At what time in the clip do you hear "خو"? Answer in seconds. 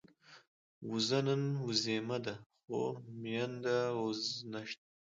2.63-2.79